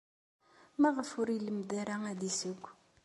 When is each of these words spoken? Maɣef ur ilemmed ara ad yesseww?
Maɣef 0.81 1.09
ur 1.19 1.27
ilemmed 1.31 1.71
ara 1.81 1.95
ad 2.11 2.21
yesseww? 2.25 2.61